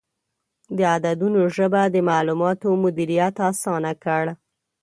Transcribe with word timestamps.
د 0.77 0.79
عددونو 0.95 1.41
ژبه 1.55 1.81
د 1.93 1.97
معلوماتو 2.09 2.67
مدیریت 2.83 3.35
اسانه 3.49 3.91
کړ. 4.03 4.23